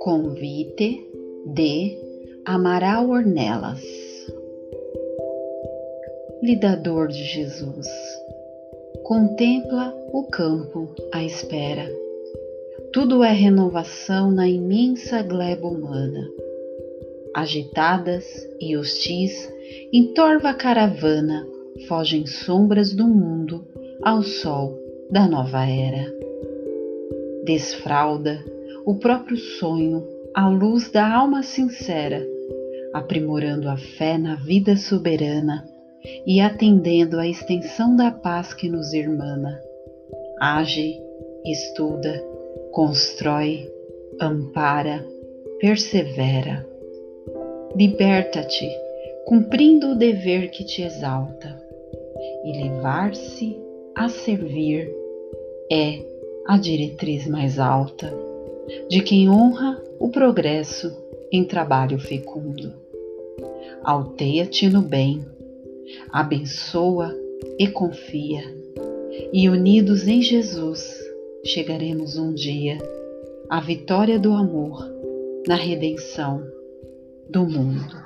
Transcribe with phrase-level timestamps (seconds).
[0.00, 1.04] Convite
[1.46, 1.98] de
[2.44, 3.82] Amaral Ornelas
[6.42, 7.88] Lidador de Jesus
[9.02, 11.90] Contempla o campo à espera.
[12.92, 16.30] Tudo é renovação na imensa gleba humana.
[17.34, 18.24] Agitadas
[18.60, 19.52] e hostis,
[19.92, 21.44] em torva caravana,
[21.88, 23.66] fogem sombras do mundo
[24.02, 24.78] ao sol
[25.10, 26.12] da nova era.
[27.44, 28.42] Desfralda
[28.84, 32.22] o próprio sonho à luz da alma sincera,
[32.92, 35.64] aprimorando a fé na vida soberana
[36.26, 39.60] e atendendo à extensão da paz que nos irmana.
[40.40, 41.00] Age,
[41.44, 42.22] estuda,
[42.72, 43.70] constrói,
[44.20, 45.04] ampara,
[45.60, 46.66] persevera.
[47.76, 48.68] Liberta-te,
[49.24, 51.62] cumprindo o dever que te exalta,
[52.44, 53.56] e levar-se
[53.94, 54.92] a servir
[55.70, 56.00] é
[56.46, 58.12] a diretriz mais alta
[58.88, 60.92] de quem honra o progresso
[61.30, 62.72] em trabalho fecundo.
[63.82, 65.24] Alteia-te no bem,
[66.10, 67.14] abençoa
[67.58, 68.42] e confia,
[69.32, 70.98] e unidos em Jesus
[71.44, 72.78] chegaremos um dia
[73.48, 74.84] à vitória do amor
[75.46, 76.42] na redenção
[77.28, 78.04] do mundo.